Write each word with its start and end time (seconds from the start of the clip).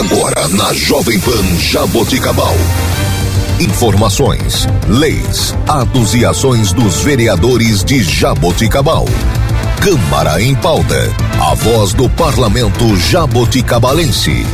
Agora 0.00 0.48
na 0.48 0.72
Jovem 0.72 1.20
Pan 1.20 1.58
Jaboticabal. 1.58 2.54
Informações, 3.60 4.66
leis, 4.88 5.54
atos 5.68 6.14
e 6.14 6.24
ações 6.24 6.72
dos 6.72 7.02
vereadores 7.02 7.84
de 7.84 8.02
Jaboticabal. 8.02 9.04
Câmara 9.82 10.40
em 10.40 10.54
pauta. 10.54 10.96
A 11.38 11.54
voz 11.54 11.92
do 11.92 12.08
parlamento 12.08 12.96
jaboticabalense. 12.96 14.46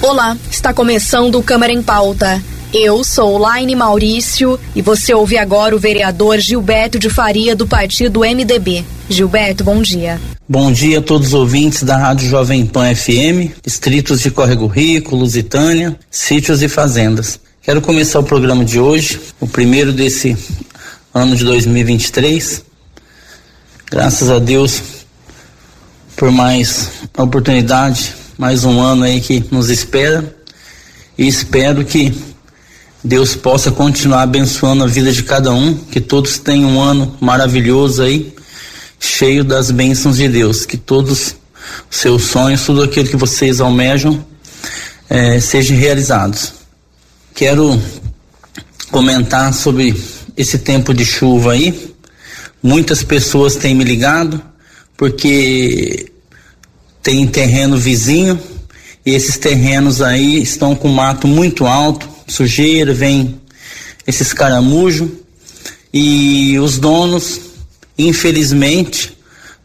Olá, 0.00 0.36
está 0.48 0.72
começando 0.72 1.34
o 1.34 1.42
Câmara 1.42 1.72
em 1.72 1.82
Pauta. 1.82 2.40
Eu 2.76 3.04
sou 3.04 3.38
Laine 3.38 3.76
Maurício 3.76 4.58
e 4.74 4.82
você 4.82 5.14
ouve 5.14 5.38
agora 5.38 5.76
o 5.76 5.78
vereador 5.78 6.40
Gilberto 6.40 6.98
de 6.98 7.08
Faria 7.08 7.54
do 7.54 7.68
partido 7.68 8.22
MDB. 8.22 8.84
Gilberto, 9.08 9.62
bom 9.62 9.80
dia. 9.80 10.20
Bom 10.48 10.72
dia 10.72 10.98
a 10.98 11.00
todos 11.00 11.28
os 11.28 11.34
ouvintes 11.34 11.84
da 11.84 11.96
Rádio 11.96 12.28
Jovem 12.28 12.66
Pan 12.66 12.92
FM, 12.92 13.54
distritos 13.62 14.20
de 14.20 14.28
Córrego 14.28 14.66
Rico, 14.66 15.14
Lusitânia, 15.14 15.96
sítios 16.10 16.62
e 16.62 16.68
fazendas. 16.68 17.38
Quero 17.62 17.80
começar 17.80 18.18
o 18.18 18.24
programa 18.24 18.64
de 18.64 18.80
hoje, 18.80 19.20
o 19.38 19.46
primeiro 19.46 19.92
desse 19.92 20.36
ano 21.14 21.36
de 21.36 21.44
2023. 21.44 22.64
Graças 23.88 24.28
a 24.28 24.40
Deus 24.40 24.82
por 26.16 26.32
mais 26.32 26.90
oportunidade 27.16 28.16
mais 28.36 28.64
um 28.64 28.80
ano 28.80 29.04
aí 29.04 29.20
que 29.20 29.44
nos 29.48 29.70
espera 29.70 30.34
e 31.16 31.28
espero 31.28 31.84
que 31.84 32.33
Deus 33.04 33.36
possa 33.36 33.70
continuar 33.70 34.22
abençoando 34.22 34.82
a 34.82 34.86
vida 34.86 35.12
de 35.12 35.22
cada 35.22 35.52
um, 35.52 35.74
que 35.74 36.00
todos 36.00 36.38
tenham 36.38 36.70
um 36.70 36.80
ano 36.80 37.14
maravilhoso 37.20 38.02
aí, 38.02 38.34
cheio 38.98 39.44
das 39.44 39.70
bênçãos 39.70 40.16
de 40.16 40.26
Deus, 40.26 40.64
que 40.64 40.78
todos 40.78 41.36
os 41.90 41.98
seus 41.98 42.24
sonhos, 42.24 42.64
tudo 42.64 42.82
aquilo 42.82 43.06
que 43.06 43.16
vocês 43.16 43.60
almejam, 43.60 44.24
eh, 45.10 45.38
sejam 45.38 45.76
realizados. 45.76 46.54
Quero 47.34 47.78
comentar 48.90 49.52
sobre 49.52 49.94
esse 50.34 50.56
tempo 50.56 50.94
de 50.94 51.04
chuva 51.04 51.52
aí. 51.52 51.94
Muitas 52.62 53.02
pessoas 53.02 53.54
têm 53.54 53.74
me 53.74 53.84
ligado 53.84 54.40
porque 54.96 56.10
tem 57.02 57.26
terreno 57.26 57.76
vizinho 57.76 58.40
e 59.04 59.10
esses 59.14 59.36
terrenos 59.36 60.00
aí 60.00 60.40
estão 60.40 60.74
com 60.74 60.88
mato 60.88 61.28
muito 61.28 61.66
alto, 61.66 62.13
sujeira, 62.26 62.92
vem 62.92 63.40
esses 64.06 64.32
caramujos 64.32 65.08
e 65.92 66.58
os 66.58 66.78
donos, 66.78 67.40
infelizmente, 67.96 69.16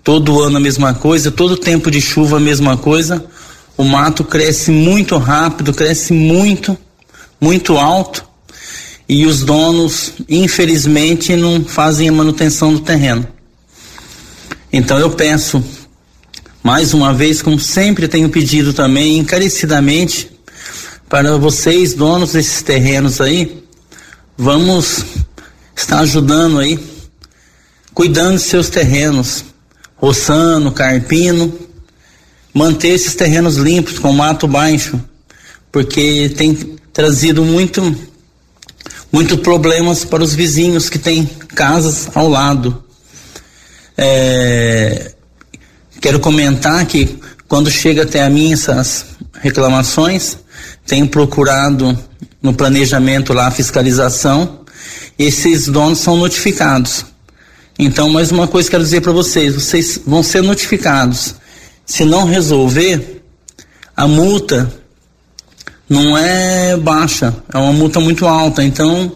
todo 0.03 0.41
ano 0.41 0.57
a 0.57 0.59
mesma 0.59 0.93
coisa, 0.93 1.31
todo 1.31 1.57
tempo 1.57 1.89
de 1.89 1.99
chuva 1.99 2.37
a 2.37 2.39
mesma 2.39 2.77
coisa, 2.77 3.25
o 3.77 3.83
mato 3.83 4.23
cresce 4.23 4.71
muito 4.71 5.17
rápido, 5.17 5.73
cresce 5.73 6.13
muito, 6.13 6.77
muito 7.39 7.77
alto. 7.77 8.27
E 9.07 9.25
os 9.25 9.41
donos, 9.41 10.13
infelizmente, 10.27 11.35
não 11.35 11.63
fazem 11.63 12.09
a 12.09 12.11
manutenção 12.11 12.73
do 12.73 12.81
terreno. 12.81 13.27
Então 14.71 14.99
eu 14.99 15.09
peço 15.09 15.63
mais 16.61 16.93
uma 16.93 17.13
vez, 17.13 17.41
como 17.41 17.59
sempre 17.59 18.07
tenho 18.07 18.29
pedido 18.29 18.73
também, 18.73 19.17
encarecidamente, 19.17 20.29
para 21.09 21.37
vocês, 21.37 21.93
donos 21.93 22.33
desses 22.33 22.61
terrenos 22.61 23.19
aí, 23.19 23.63
vamos 24.37 25.03
estar 25.75 25.99
ajudando 25.99 26.59
aí, 26.59 26.79
cuidando 27.93 28.35
de 28.35 28.43
seus 28.43 28.69
terrenos, 28.69 29.43
roçando, 29.95 30.71
carpino, 30.71 31.51
manter 32.53 32.89
esses 32.89 33.15
terrenos 33.15 33.57
limpos, 33.57 33.97
com 33.97 34.13
mato 34.13 34.47
baixo, 34.47 34.97
porque 35.71 36.29
tem 36.37 36.53
trazido 36.93 37.43
muito, 37.43 37.81
muito 39.11 39.37
problemas 39.39 40.05
para 40.05 40.23
os 40.23 40.33
vizinhos 40.35 40.89
que 40.89 40.99
têm 40.99 41.25
casas 41.25 42.07
ao 42.15 42.29
lado. 42.29 42.83
É, 43.97 45.13
Quero 46.01 46.19
comentar 46.21 46.85
que 46.85 47.19
quando 47.47 47.69
chega 47.69 48.03
até 48.03 48.23
a 48.23 48.29
mim 48.29 48.53
essas 48.53 49.05
reclamações, 49.41 50.37
tenho 50.89 51.07
procurado 51.07 51.97
no 52.41 52.51
planejamento 52.51 53.31
lá 53.31 53.47
a 53.47 53.51
fiscalização, 53.51 54.61
esses 55.19 55.67
donos 55.67 55.99
são 55.99 56.17
notificados. 56.17 57.05
Então, 57.77 58.09
mais 58.09 58.31
uma 58.31 58.47
coisa 58.47 58.67
que 58.67 58.71
quero 58.71 58.83
dizer 58.83 59.01
para 59.01 59.11
vocês, 59.11 59.53
vocês 59.53 60.01
vão 60.05 60.23
ser 60.23 60.41
notificados. 60.41 61.35
Se 61.85 62.03
não 62.03 62.25
resolver, 62.25 63.23
a 63.95 64.07
multa 64.07 64.73
não 65.87 66.17
é 66.17 66.75
baixa, 66.75 67.35
é 67.53 67.57
uma 67.57 67.71
multa 67.71 67.99
muito 67.99 68.25
alta, 68.25 68.63
então 68.63 69.15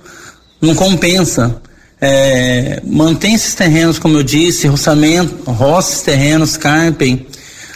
não 0.62 0.76
compensa. 0.76 1.60
É, 2.00 2.82
mantém 2.86 3.34
esses 3.34 3.56
terrenos, 3.56 3.98
como 3.98 4.18
eu 4.18 4.24
disse, 4.24 4.68
roçamento, 4.68 5.50
roça 5.50 5.94
esses 5.94 6.04
terrenos, 6.04 6.56
carpem. 6.56 7.26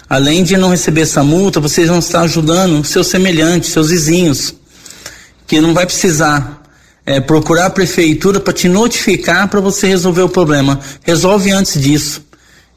Além 0.09 0.43
de 0.43 0.55
não 0.55 0.69
receber 0.69 1.01
essa 1.01 1.23
multa, 1.23 1.59
vocês 1.59 1.87
vão 1.87 1.99
estar 1.99 2.21
ajudando 2.21 2.85
seus 2.85 3.07
semelhantes, 3.07 3.71
seus 3.71 3.89
vizinhos, 3.89 4.53
que 5.45 5.59
não 5.59 5.73
vai 5.73 5.85
precisar 5.85 6.63
é, 7.05 7.19
procurar 7.19 7.65
a 7.65 7.69
prefeitura 7.69 8.39
para 8.39 8.53
te 8.53 8.69
notificar 8.69 9.47
para 9.47 9.59
você 9.59 9.87
resolver 9.87 10.21
o 10.21 10.29
problema. 10.29 10.79
Resolve 11.03 11.51
antes 11.51 11.81
disso. 11.81 12.21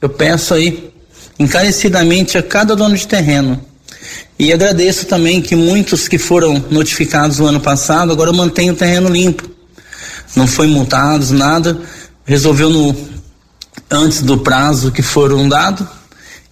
Eu 0.01 0.09
peço 0.09 0.55
aí 0.55 0.91
encarecidamente 1.39 2.37
a 2.37 2.43
cada 2.43 2.75
dono 2.75 2.97
de 2.97 3.07
terreno. 3.07 3.65
E 4.39 4.53
agradeço 4.53 5.07
também 5.07 5.41
que 5.41 5.55
muitos 5.55 6.09
que 6.09 6.19
foram 6.19 6.65
notificados 6.71 7.39
no 7.39 7.47
ano 7.47 7.61
passado 7.61 8.11
agora 8.13 8.33
mantêm 8.33 8.71
o 8.71 8.75
terreno 8.75 9.09
limpo 9.09 9.51
não 10.35 10.47
foi 10.47 10.67
multados, 10.67 11.31
nada, 11.31 11.81
resolveu 12.25 12.71
no 12.71 12.95
antes 13.91 14.23
do 14.23 14.39
prazo 14.39 14.93
que 14.93 15.03
foram 15.03 15.49
dado 15.49 15.89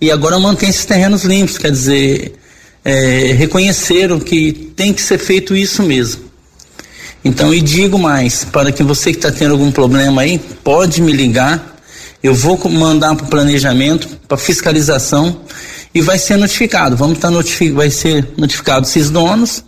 e 0.01 0.11
agora 0.11 0.39
mantém 0.39 0.69
esses 0.69 0.85
terrenos 0.85 1.25
limpos, 1.25 1.59
quer 1.59 1.71
dizer, 1.71 2.35
é, 2.85 3.33
reconheceram 3.37 4.21
que 4.21 4.73
tem 4.77 4.93
que 4.93 5.03
ser 5.03 5.19
feito 5.19 5.57
isso 5.57 5.83
mesmo. 5.83 6.29
Então, 7.25 7.53
e 7.53 7.61
digo 7.61 7.99
mais, 7.99 8.45
para 8.45 8.71
que 8.71 8.83
você 8.83 9.11
que 9.11 9.19
está 9.19 9.33
tendo 9.33 9.53
algum 9.53 9.73
problema 9.73 10.23
aí, 10.23 10.39
pode 10.63 11.03
me 11.03 11.13
ligar, 11.13 11.77
eu 12.23 12.35
vou 12.35 12.59
mandar 12.69 13.15
para 13.17 13.27
o 13.27 13.29
planejamento, 13.29 14.09
para 14.29 14.37
fiscalização 14.37 15.41
e 15.95 16.01
vai 16.01 16.19
ser 16.19 16.37
notificado. 16.37 16.97
Vamos 16.97 17.19
estar 17.19 17.29
tá 17.29 17.35
notificado, 17.35 17.77
vai 17.77 17.91
ser 17.91 18.29
notificado 18.37 18.87
esses 18.87 19.11
donos 19.11 19.65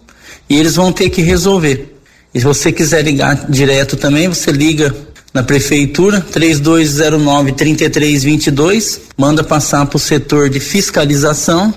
e 0.49 0.57
eles 0.57 0.77
vão 0.77 0.93
ter 0.93 1.11
que 1.11 1.23
resolver. 1.23 1.97
E 2.33 2.39
se 2.39 2.45
você 2.45 2.71
quiser 2.71 3.03
ligar 3.03 3.47
direto 3.49 3.97
também, 3.97 4.29
você 4.29 4.53
liga 4.53 4.95
na 5.33 5.43
prefeitura 5.43 6.21
3209 6.21 7.53
3322, 7.53 9.01
manda 9.17 9.45
passar 9.45 9.87
para 9.87 9.97
o 9.97 10.01
setor 10.01 10.51
de 10.51 10.59
fiscalização, 10.59 11.73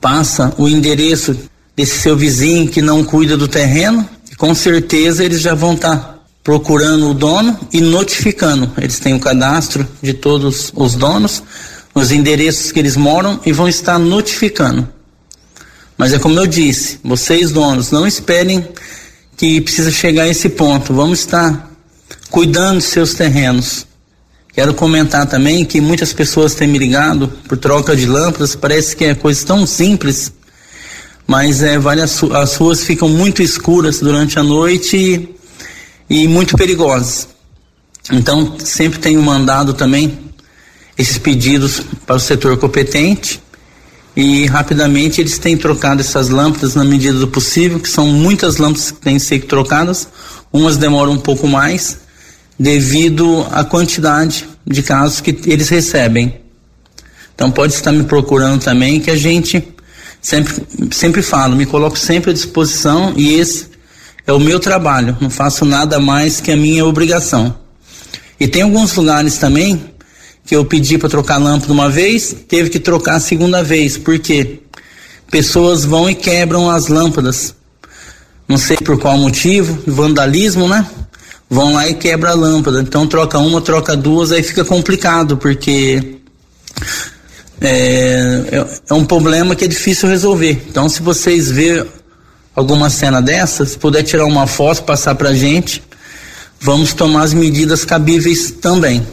passa 0.00 0.54
o 0.56 0.68
endereço 0.68 1.36
desse 1.76 1.98
seu 1.98 2.16
vizinho 2.16 2.68
que 2.68 2.80
não 2.80 3.04
cuida 3.04 3.36
do 3.36 3.46
terreno, 3.46 4.08
e 4.30 4.34
com 4.34 4.54
certeza 4.54 5.24
eles 5.24 5.40
já 5.40 5.54
vão 5.54 5.74
estar 5.74 5.96
tá 5.96 6.18
procurando 6.42 7.10
o 7.10 7.14
dono 7.14 7.58
e 7.72 7.80
notificando. 7.80 8.70
Eles 8.78 8.98
têm 8.98 9.14
o 9.14 9.20
cadastro 9.20 9.86
de 10.02 10.14
todos 10.14 10.72
os 10.74 10.94
donos, 10.94 11.42
os 11.94 12.10
endereços 12.10 12.72
que 12.72 12.78
eles 12.78 12.96
moram 12.96 13.38
e 13.44 13.52
vão 13.52 13.68
estar 13.68 13.98
notificando. 13.98 14.88
Mas 15.96 16.12
é 16.12 16.18
como 16.18 16.38
eu 16.38 16.46
disse, 16.46 16.98
vocês 17.04 17.52
donos, 17.52 17.90
não 17.90 18.06
esperem 18.06 18.66
que 19.36 19.60
precisa 19.60 19.90
chegar 19.90 20.24
a 20.24 20.28
esse 20.28 20.48
ponto. 20.48 20.92
Vamos 20.92 21.20
estar 21.20 21.73
cuidando 22.30 22.78
de 22.78 22.84
seus 22.84 23.14
terrenos. 23.14 23.86
Quero 24.52 24.72
comentar 24.74 25.26
também 25.26 25.64
que 25.64 25.80
muitas 25.80 26.12
pessoas 26.12 26.54
têm 26.54 26.68
me 26.68 26.78
ligado 26.78 27.28
por 27.48 27.58
troca 27.58 27.96
de 27.96 28.06
lâmpadas, 28.06 28.54
parece 28.54 28.94
que 28.94 29.04
é 29.04 29.14
coisa 29.14 29.44
tão 29.44 29.66
simples, 29.66 30.32
mas 31.26 31.62
é, 31.62 31.78
vale 31.78 32.00
as, 32.00 32.22
as 32.22 32.54
ruas 32.56 32.84
ficam 32.84 33.08
muito 33.08 33.42
escuras 33.42 33.98
durante 33.98 34.38
a 34.38 34.42
noite 34.42 34.96
e, 36.08 36.22
e 36.22 36.28
muito 36.28 36.56
perigosas. 36.56 37.28
Então, 38.12 38.56
sempre 38.58 38.98
tenho 39.00 39.20
mandado 39.22 39.72
também 39.72 40.18
esses 40.96 41.18
pedidos 41.18 41.80
para 42.06 42.16
o 42.16 42.20
setor 42.20 42.56
competente 42.56 43.42
e 44.16 44.46
rapidamente 44.46 45.20
eles 45.20 45.38
têm 45.38 45.56
trocado 45.56 46.00
essas 46.00 46.28
lâmpadas 46.28 46.74
na 46.74 46.84
medida 46.84 47.18
do 47.18 47.26
possível, 47.26 47.80
que 47.80 47.88
são 47.88 48.06
muitas 48.06 48.58
lâmpadas 48.58 48.92
que 48.92 49.00
têm 49.00 49.18
ser 49.18 49.40
trocadas, 49.46 50.06
umas 50.52 50.76
demoram 50.76 51.12
um 51.12 51.18
pouco 51.18 51.48
mais, 51.48 51.98
devido 52.58 53.46
à 53.50 53.64
quantidade 53.64 54.46
de 54.66 54.82
casos 54.82 55.20
que 55.20 55.36
eles 55.46 55.68
recebem. 55.68 56.40
Então 57.34 57.50
pode 57.50 57.74
estar 57.74 57.92
me 57.92 58.04
procurando 58.04 58.62
também, 58.62 59.00
que 59.00 59.10
a 59.10 59.16
gente 59.16 59.74
sempre, 60.20 60.54
sempre 60.92 61.22
falo, 61.22 61.56
me 61.56 61.66
coloco 61.66 61.98
sempre 61.98 62.30
à 62.30 62.34
disposição 62.34 63.12
e 63.16 63.34
esse 63.34 63.68
é 64.26 64.32
o 64.32 64.38
meu 64.38 64.58
trabalho, 64.58 65.16
não 65.20 65.28
faço 65.28 65.64
nada 65.64 66.00
mais 66.00 66.40
que 66.40 66.52
a 66.52 66.56
minha 66.56 66.84
obrigação. 66.86 67.56
E 68.38 68.48
tem 68.48 68.62
alguns 68.62 68.94
lugares 68.94 69.36
também 69.38 69.92
que 70.46 70.54
eu 70.54 70.64
pedi 70.64 70.98
para 70.98 71.08
trocar 71.08 71.38
lâmpada 71.38 71.72
uma 71.72 71.88
vez, 71.88 72.34
teve 72.48 72.70
que 72.70 72.78
trocar 72.78 73.16
a 73.16 73.20
segunda 73.20 73.62
vez. 73.62 73.96
Por 73.96 74.18
quê? 74.18 74.60
pessoas 75.34 75.84
vão 75.84 76.08
e 76.08 76.14
quebram 76.14 76.70
as 76.70 76.86
lâmpadas. 76.86 77.56
Não 78.46 78.56
sei 78.56 78.76
por 78.76 78.96
qual 79.00 79.18
motivo, 79.18 79.82
vandalismo, 79.84 80.68
né? 80.68 80.86
Vão 81.48 81.74
lá 81.74 81.88
e 81.88 81.94
quebra 81.94 82.30
a 82.30 82.34
lâmpada. 82.34 82.80
Então 82.80 83.06
troca 83.06 83.38
uma, 83.38 83.60
troca 83.60 83.96
duas, 83.96 84.32
aí 84.32 84.42
fica 84.42 84.64
complicado, 84.64 85.36
porque 85.36 86.16
é, 87.60 88.42
é, 88.50 88.66
é 88.90 88.94
um 88.94 89.04
problema 89.04 89.54
que 89.54 89.64
é 89.64 89.68
difícil 89.68 90.08
resolver. 90.08 90.62
Então 90.68 90.88
se 90.88 91.02
vocês 91.02 91.50
verem 91.50 91.86
alguma 92.54 92.88
cena 92.88 93.20
dessas, 93.20 93.70
se 93.70 93.78
puder 93.78 94.02
tirar 94.02 94.24
uma 94.26 94.46
foto, 94.46 94.84
passar 94.84 95.14
pra 95.14 95.34
gente, 95.34 95.82
vamos 96.60 96.92
tomar 96.92 97.22
as 97.22 97.34
medidas 97.34 97.84
cabíveis 97.84 98.50
também. 98.52 99.06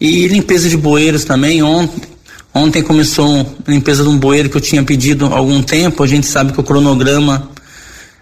E 0.00 0.26
limpeza 0.26 0.68
de 0.68 0.76
bueiros 0.76 1.24
também, 1.24 1.62
ontem, 1.62 2.02
ontem 2.52 2.82
começou 2.82 3.40
a 3.66 3.70
limpeza 3.70 4.02
de 4.02 4.08
um 4.08 4.18
bueiro 4.18 4.50
que 4.50 4.56
eu 4.56 4.60
tinha 4.60 4.82
pedido 4.82 5.26
há 5.26 5.36
algum 5.36 5.62
tempo, 5.62 6.02
a 6.02 6.06
gente 6.06 6.26
sabe 6.26 6.52
que 6.52 6.60
o 6.60 6.64
cronograma 6.64 7.50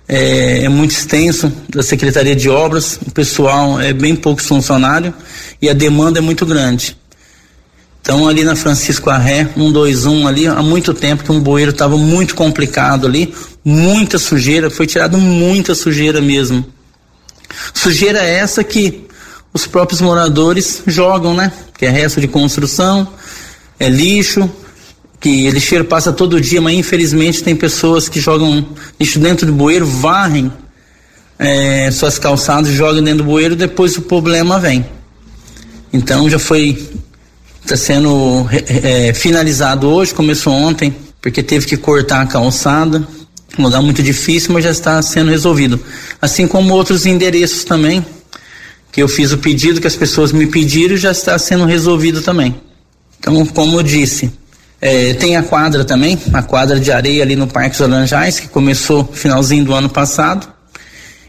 é, 0.09 0.65
é, 0.65 0.69
muito 0.69 0.91
extenso 0.91 1.53
da 1.69 1.83
Secretaria 1.83 2.35
de 2.35 2.49
Obras, 2.49 2.99
o 3.07 3.11
pessoal 3.11 3.81
é 3.81 3.93
bem 3.93 4.17
pouco 4.17 4.43
funcionário 4.43 5.15
e 5.61 5.69
a 5.69 5.73
demanda 5.73 6.19
é 6.19 6.23
muito 6.23 6.45
grande. 6.45 6.97
Então 8.01 8.27
ali 8.27 8.43
na 8.43 8.57
Francisco 8.57 9.11
Arré, 9.11 9.49
121 9.55 10.27
ali, 10.27 10.47
há 10.47 10.63
muito 10.63 10.93
tempo 10.93 11.23
que 11.23 11.31
um 11.31 11.41
bueiro 11.41 11.71
estava 11.71 11.97
muito 11.97 12.35
complicado 12.35 13.07
ali, 13.07 13.33
muita 13.65 14.19
sujeira, 14.19 14.69
foi 14.69 14.87
tirado 14.87 15.17
muita 15.17 15.75
sujeira 15.75 16.21
mesmo. 16.21 16.67
Sujeira 17.73 18.19
essa 18.19 18.65
que 18.65 19.07
os 19.55 19.67
próprios 19.67 20.01
moradores 20.01 20.83
jogam, 20.87 21.35
né? 21.35 21.53
Que 21.79 21.87
é 21.87 21.91
resto 21.91 22.21
de 22.21 22.27
construção, 22.27 23.07
é 23.79 23.89
lixo, 23.89 24.51
que 25.23 25.49
lixeiro 25.51 25.85
passa 25.85 26.13
todo 26.13 26.41
dia, 26.41 26.61
mas 26.61 26.75
infelizmente 26.75 27.45
tem 27.45 27.55
pessoas 27.55 28.09
que 28.09 28.21
jogam 28.21 28.67
lixo 28.99 29.21
dentro 29.21 29.47
do 29.47 29.53
bueiro, 29.53 29.87
varrem 29.87 30.53
é, 31.39 31.89
suas 31.93 32.19
calçadas, 32.19 32.73
jogam 32.73 33.03
dentro 33.03 33.19
do 33.19 33.31
bueiro, 33.31 33.55
depois 33.55 33.97
o 33.97 34.03
problema 34.03 34.59
vem. 34.59 34.85
Então 35.93 36.29
já 36.29 36.41
foi 36.41 36.91
está 37.65 37.77
sendo 37.77 38.49
é, 38.67 39.15
finalizado 39.15 39.89
hoje, 39.89 40.13
começou 40.13 40.53
ontem, 40.53 40.93
porque 41.21 41.41
teve 41.41 41.67
que 41.67 41.77
cortar 41.77 42.23
a 42.23 42.27
calçada, 42.27 43.07
um 43.57 43.63
lugar 43.63 43.81
muito 43.81 44.03
difícil, 44.03 44.53
mas 44.53 44.65
já 44.65 44.71
está 44.71 45.01
sendo 45.03 45.31
resolvido. 45.31 45.79
Assim 46.21 46.49
como 46.49 46.75
outros 46.75 47.07
endereços 47.07 47.63
também, 47.63 48.05
que 48.91 49.01
eu 49.01 49.07
fiz 49.07 49.31
o 49.31 49.39
pedido, 49.39 49.81
que 49.81 49.87
as 49.87 49.95
pessoas 49.95 50.33
me 50.33 50.49
pediram, 50.49 50.97
já 50.97 51.13
está 51.13 51.39
sendo 51.39 51.65
resolvido 51.65 52.23
também. 52.23 52.57
Então, 53.21 53.47
como 53.47 53.79
eu 53.79 53.83
disse, 53.85 54.33
é, 54.85 55.15
tem 55.15 55.37
a 55.37 55.45
quadra 55.45 55.85
também, 55.85 56.19
a 56.33 56.43
quadra 56.43 56.81
de 56.81 56.91
areia 56.91 57.23
ali 57.23 57.37
no 57.37 57.47
Parque 57.47 57.81
Laranjais, 57.81 58.41
que 58.41 58.49
começou 58.49 59.09
finalzinho 59.13 59.65
do 59.65 59.73
ano 59.73 59.89
passado. 59.89 60.49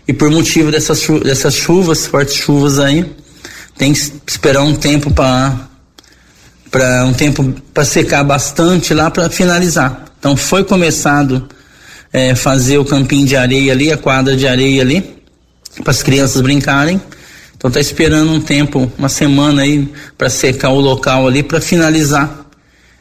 E 0.07 0.11
por 0.11 0.31
motivo 0.31 0.71
dessas, 0.71 1.07
dessas 1.23 1.53
chuvas, 1.53 2.07
fortes 2.07 2.33
chuvas 2.33 2.79
aí, 2.79 3.05
tem 3.77 3.93
que 3.93 3.99
esperar 4.25 4.63
um 4.63 4.73
tempo 4.75 5.11
para 5.11 5.69
para 6.71 7.05
um 7.05 7.13
tempo 7.13 7.53
para 7.71 7.85
secar 7.85 8.23
bastante 8.23 8.91
lá 8.91 9.11
para 9.11 9.29
finalizar. 9.29 10.05
Então 10.17 10.35
foi 10.35 10.63
começado 10.63 11.47
é, 12.11 12.33
fazer 12.33 12.79
o 12.79 12.85
campinho 12.85 13.27
de 13.27 13.35
areia 13.35 13.71
ali, 13.71 13.91
a 13.91 13.97
quadra 13.97 14.35
de 14.35 14.47
areia 14.47 14.81
ali, 14.81 15.15
para 15.83 15.91
as 15.91 16.01
crianças 16.01 16.41
brincarem. 16.41 16.99
Então 17.55 17.69
tá 17.69 17.79
esperando 17.79 18.31
um 18.31 18.41
tempo, 18.41 18.91
uma 18.97 19.09
semana 19.09 19.61
aí 19.61 19.87
para 20.17 20.27
secar 20.31 20.71
o 20.71 20.79
local 20.79 21.27
ali 21.27 21.43
para 21.43 21.61
finalizar 21.61 22.42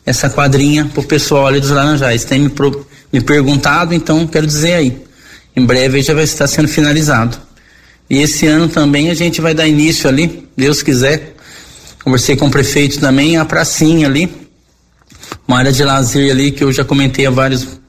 essa 0.05 0.29
quadrinha 0.29 0.91
pro 0.93 1.03
pessoal 1.03 1.47
ali 1.47 1.61
dos 1.61 1.71
Laranjais. 1.71 2.25
Tem 2.25 2.39
me, 2.39 2.49
pro, 2.49 2.87
me 3.13 3.21
perguntado, 3.21 3.95
então 3.95 4.27
quero 4.27 4.47
dizer 4.47 4.75
aí, 4.75 5.03
em 5.57 5.65
breve 5.65 6.03
já 6.03 6.15
vai 6.15 6.25
estar 6.25 6.47
sendo 6.47 6.69
finalizado. 6.69 7.39
E 8.11 8.19
esse 8.19 8.47
ano 8.47 8.69
também 8.69 9.11
a 9.11 9.15
gente 9.15 9.41
vai 9.41 9.55
dar 9.55 9.67
início 9.67 10.09
ali, 10.09 10.49
Deus 10.57 10.83
quiser, 10.83 11.33
Conversei 12.05 12.37
com 12.37 12.47
o 12.47 12.51
prefeito 12.51 12.99
também, 12.99 13.37
a 13.37 13.45
pracinha 13.45 14.09
ali, 14.09 14.29
uma 15.47 15.59
área 15.59 15.71
de 15.71 15.85
lazer 15.85 16.33
ali 16.33 16.51
que 16.51 16.65
eu 16.65 16.73
já 16.73 16.85
comentei 16.85 17.25
a 17.27 17.31
vários 17.31 17.81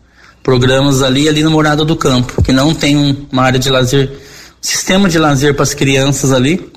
programas 0.43 1.01
ali, 1.01 1.27
ali 1.27 1.41
na 1.41 1.49
Morada 1.49 1.83
do 1.83 1.95
Campo, 1.95 2.43
que 2.43 2.53
não 2.53 2.75
tem 2.75 2.95
um, 2.95 3.25
uma 3.31 3.41
área 3.41 3.57
de 3.57 3.71
lazer, 3.71 4.11
sistema 4.61 5.09
de 5.09 5.17
lazer 5.17 5.55
para 5.55 5.63
as 5.63 5.73
crianças 5.73 6.31
ali. 6.31 6.71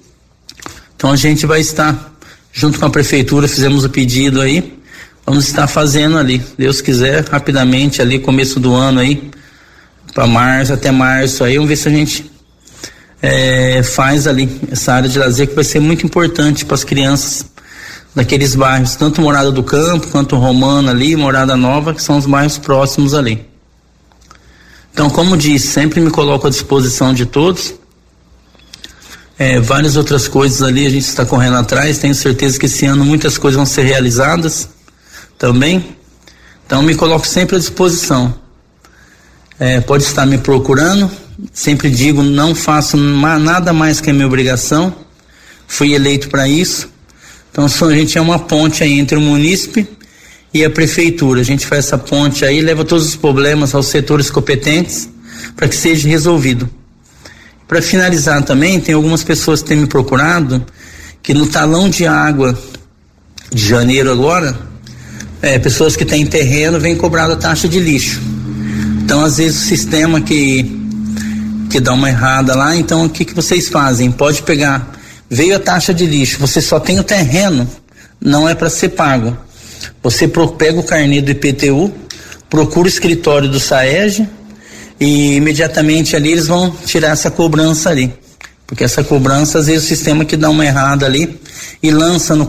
Então 0.96 1.10
a 1.10 1.16
gente 1.16 1.44
vai 1.44 1.60
estar, 1.60 2.16
junto 2.50 2.78
com 2.78 2.86
a 2.86 2.90
prefeitura, 2.90 3.46
fizemos 3.46 3.84
o 3.84 3.90
pedido 3.90 4.40
aí, 4.40 4.72
vamos 5.26 5.48
estar 5.48 5.66
fazendo 5.66 6.16
ali, 6.16 6.40
Deus 6.56 6.80
quiser, 6.80 7.24
rapidamente 7.24 8.00
ali, 8.00 8.20
começo 8.20 8.60
do 8.60 8.72
ano 8.74 9.00
aí, 9.00 9.28
para 10.14 10.26
março, 10.26 10.72
até 10.72 10.92
março 10.92 11.42
aí, 11.42 11.56
vamos 11.56 11.68
ver 11.68 11.76
se 11.76 11.88
a 11.88 11.90
gente 11.90 12.30
é, 13.20 13.82
faz 13.82 14.28
ali 14.28 14.48
essa 14.70 14.94
área 14.94 15.08
de 15.08 15.18
lazer 15.18 15.48
que 15.48 15.54
vai 15.54 15.64
ser 15.64 15.80
muito 15.80 16.06
importante 16.06 16.64
para 16.64 16.76
as 16.76 16.84
crianças 16.84 17.44
daqueles 18.14 18.54
bairros, 18.54 18.94
tanto 18.94 19.20
Morada 19.20 19.50
do 19.50 19.64
Campo 19.64 20.06
quanto 20.06 20.36
Romana 20.36 20.92
ali, 20.92 21.16
Morada 21.16 21.56
Nova, 21.56 21.92
que 21.92 22.02
são 22.02 22.16
os 22.16 22.24
bairros 22.24 22.56
próximos 22.56 23.12
ali. 23.12 23.44
Então, 24.92 25.10
como 25.10 25.36
disse, 25.36 25.66
sempre 25.66 26.00
me 26.00 26.10
coloco 26.10 26.46
à 26.46 26.50
disposição 26.50 27.12
de 27.12 27.26
todos. 27.26 27.74
É, 29.38 29.60
várias 29.60 29.96
outras 29.96 30.26
coisas 30.26 30.62
ali 30.62 30.86
a 30.86 30.90
gente 30.90 31.02
está 31.02 31.26
correndo 31.26 31.58
atrás. 31.58 31.98
Tenho 31.98 32.14
certeza 32.14 32.58
que 32.58 32.64
esse 32.64 32.86
ano 32.86 33.04
muitas 33.04 33.36
coisas 33.36 33.56
vão 33.56 33.66
ser 33.66 33.82
realizadas 33.82 34.70
também. 35.38 35.96
Então, 36.66 36.82
me 36.82 36.94
coloco 36.94 37.26
sempre 37.26 37.56
à 37.56 37.58
disposição. 37.58 38.34
É, 39.58 39.80
pode 39.80 40.04
estar 40.04 40.26
me 40.26 40.38
procurando 40.38 41.10
Sempre 41.52 41.90
digo, 41.90 42.22
não 42.22 42.54
faço 42.54 42.96
nada 42.96 43.72
mais 43.72 44.00
que 44.00 44.10
a 44.10 44.12
minha 44.12 44.26
obrigação. 44.26 44.94
Fui 45.66 45.92
eleito 45.92 46.28
para 46.28 46.48
isso. 46.48 46.88
Então 47.50 47.64
a 47.64 47.94
gente 47.94 48.16
é 48.16 48.20
uma 48.20 48.38
ponte 48.38 48.82
aí 48.82 48.98
entre 48.98 49.16
o 49.16 49.20
munícipe 49.20 49.86
e 50.52 50.64
a 50.64 50.70
prefeitura. 50.70 51.40
A 51.40 51.44
gente 51.44 51.66
faz 51.66 51.86
essa 51.86 51.98
ponte 51.98 52.44
aí, 52.44 52.60
leva 52.60 52.84
todos 52.84 53.06
os 53.06 53.16
problemas 53.16 53.74
aos 53.74 53.86
setores 53.86 54.30
competentes 54.30 55.08
para 55.54 55.68
que 55.68 55.76
seja 55.76 56.08
resolvido. 56.08 56.68
Para 57.68 57.82
finalizar 57.82 58.42
também, 58.42 58.80
tem 58.80 58.94
algumas 58.94 59.22
pessoas 59.22 59.60
que 59.60 59.68
têm 59.68 59.78
me 59.78 59.86
procurado 59.86 60.64
que 61.22 61.34
no 61.34 61.46
talão 61.46 61.90
de 61.90 62.06
água 62.06 62.56
de 63.52 63.66
janeiro 63.68 64.10
agora, 64.10 64.56
é, 65.42 65.58
pessoas 65.58 65.96
que 65.96 66.04
têm 66.04 66.26
terreno 66.26 66.78
vêm 66.78 66.96
cobrando 66.96 67.32
a 67.34 67.36
taxa 67.36 67.68
de 67.68 67.78
lixo. 67.78 68.20
Então, 69.02 69.24
às 69.24 69.38
vezes, 69.38 69.62
o 69.62 69.66
sistema 69.66 70.20
que 70.20 70.84
que 71.70 71.80
dá 71.80 71.92
uma 71.92 72.08
errada 72.08 72.54
lá, 72.54 72.76
então 72.76 73.04
o 73.04 73.10
que, 73.10 73.24
que 73.24 73.34
vocês 73.34 73.68
fazem? 73.68 74.10
Pode 74.10 74.42
pegar, 74.42 74.92
veio 75.28 75.56
a 75.56 75.58
taxa 75.58 75.92
de 75.92 76.06
lixo, 76.06 76.38
você 76.38 76.60
só 76.60 76.78
tem 76.78 76.98
o 76.98 77.04
terreno, 77.04 77.68
não 78.20 78.48
é 78.48 78.54
para 78.54 78.70
ser 78.70 78.90
pago. 78.90 79.36
Você 80.02 80.28
pega 80.28 80.78
o 80.78 80.82
carnê 80.82 81.20
do 81.20 81.32
IPTU, 81.32 81.92
procura 82.48 82.86
o 82.86 82.88
escritório 82.88 83.48
do 83.48 83.58
SAEG 83.58 84.26
e 84.98 85.36
imediatamente 85.36 86.16
ali 86.16 86.32
eles 86.32 86.46
vão 86.46 86.70
tirar 86.70 87.10
essa 87.10 87.30
cobrança 87.30 87.90
ali. 87.90 88.14
Porque 88.66 88.82
essa 88.82 89.04
cobrança, 89.04 89.58
às 89.58 89.66
vezes, 89.66 89.84
o 89.84 89.88
sistema 89.88 90.24
que 90.24 90.36
dá 90.36 90.50
uma 90.50 90.64
errada 90.64 91.06
ali 91.06 91.40
e 91.82 91.90
lança 91.90 92.34
no. 92.34 92.46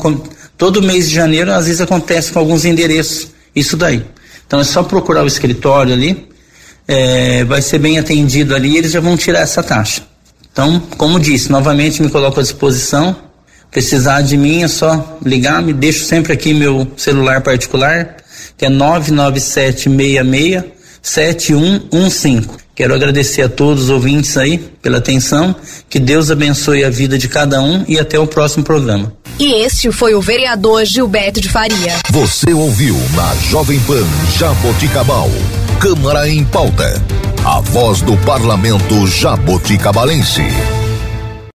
Todo 0.58 0.82
mês 0.82 1.10
de 1.10 1.16
janeiro, 1.16 1.52
às 1.54 1.66
vezes 1.66 1.82
acontece 1.82 2.32
com 2.32 2.40
alguns 2.40 2.66
endereços. 2.66 3.28
Isso 3.56 3.78
daí. 3.78 4.04
Então 4.46 4.60
é 4.60 4.64
só 4.64 4.84
procurar 4.84 5.24
o 5.24 5.28
escritório 5.28 5.94
ali 5.94 6.28
é, 6.88 7.44
vai 7.44 7.62
ser 7.62 7.80
bem 7.80 8.00
atendido 8.00 8.56
ali 8.56 8.70
e 8.70 8.78
eles 8.78 8.92
já 8.92 9.02
vão 9.02 9.18
tirar 9.18 9.42
essa 9.42 9.62
taxa. 9.62 10.04
Então, 10.52 10.80
como 10.98 11.20
disse, 11.20 11.52
novamente 11.52 12.02
me 12.02 12.10
coloco 12.10 12.40
à 12.40 12.44
disposição. 12.44 13.16
Precisar 13.70 14.22
de 14.22 14.38
mim 14.38 14.64
é 14.64 14.68
só 14.68 15.20
ligar, 15.24 15.62
me 15.62 15.74
deixo 15.74 16.06
sempre 16.06 16.32
aqui 16.32 16.54
meu 16.54 16.88
celular 16.96 17.42
particular, 17.42 18.16
que 18.58 18.66
é 18.66 18.70
99766 18.70 20.64
7115. 21.02 22.50
Quero 22.74 22.94
agradecer 22.94 23.42
a 23.42 23.50
todos 23.50 23.86
os 23.86 23.90
ouvintes 23.90 24.38
aí 24.38 24.58
pela 24.82 24.98
atenção. 25.00 25.56
Que 25.90 26.00
Deus 26.00 26.32
abençoe 26.32 26.84
a 26.84 26.90
vida 26.90 27.18
de 27.18 27.28
cada 27.28 27.62
um 27.62 27.84
e 27.88 28.00
até 28.00 28.18
o 28.20 28.28
próximo 28.28 28.64
programa. 28.64 29.12
E 29.40 29.64
este 29.64 29.92
foi 29.92 30.16
o 30.16 30.22
vereador 30.22 30.84
Gilberto 30.84 31.40
de 31.40 31.48
Faria. 31.48 32.00
Você 32.10 32.52
ouviu 32.54 32.96
na 33.14 33.36
Jovem 33.36 33.80
Pan 33.82 34.04
Jaboticabal. 34.36 35.30
Câmara 35.80 36.28
em 36.28 36.44
Pauta. 36.44 37.00
A 37.46 37.62
voz 37.62 38.02
do 38.02 38.18
parlamento 38.26 39.06
jaboticabalense. 39.06 40.42